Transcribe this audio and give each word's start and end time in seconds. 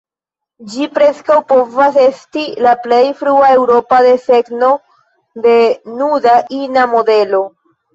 Ĝi 0.69 0.87
ankaŭ 1.09 1.35
povas 1.51 1.99
esti 2.05 2.47
la 2.69 2.73
plej 2.87 3.03
frua 3.21 3.53
eŭropa 3.61 4.03
desegno 4.09 4.75
de 5.49 5.57
nuda 6.03 6.39
ina 6.67 6.93
modelo. 7.01 7.49